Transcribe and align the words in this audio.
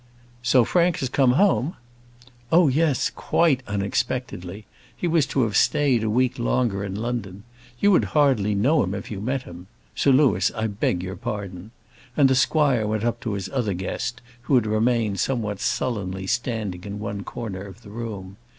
"So 0.41 0.65
Frank 0.65 0.97
has 1.01 1.09
come 1.09 1.33
home?" 1.33 1.75
"Oh, 2.51 2.69
yes; 2.69 3.11
quite 3.11 3.61
unexpectedly. 3.67 4.65
He 4.97 5.07
was 5.07 5.27
to 5.27 5.43
have 5.43 5.55
stayed 5.55 6.01
a 6.03 6.09
week 6.09 6.39
longer 6.39 6.83
in 6.83 6.95
London. 6.95 7.43
You 7.79 7.91
would 7.91 8.05
hardly 8.17 8.55
know 8.55 8.81
him 8.81 8.95
if 8.95 9.11
you 9.11 9.21
met 9.21 9.43
him. 9.43 9.67
Sir 9.93 10.11
Louis, 10.11 10.49
I 10.55 10.65
beg 10.65 11.03
your 11.03 11.15
pardon." 11.17 11.69
And 12.17 12.27
the 12.27 12.33
squire 12.33 12.87
went 12.87 13.03
up 13.05 13.19
to 13.19 13.33
his 13.33 13.47
other 13.49 13.75
guest, 13.75 14.21
who 14.49 14.55
had 14.55 14.65
remained 14.65 15.19
somewhat 15.19 15.59
sullenly 15.59 16.25
standing 16.25 16.83
in 16.83 16.97
one 16.97 17.23
corner 17.23 17.61
of 17.61 17.83
the 17.83 17.91
room. 17.91 18.37